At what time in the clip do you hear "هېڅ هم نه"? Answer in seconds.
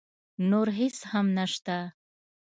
0.79-1.45